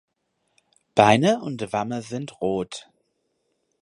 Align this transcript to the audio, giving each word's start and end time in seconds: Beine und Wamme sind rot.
Beine 0.95 1.41
und 1.43 1.71
Wamme 1.73 2.01
sind 2.01 2.41
rot. 2.41 2.89